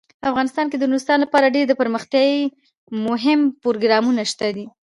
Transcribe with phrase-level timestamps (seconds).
[0.29, 2.49] افغانستان کې د نورستان لپاره ډیر دپرمختیا
[3.07, 4.65] مهم پروګرامونه شته دي.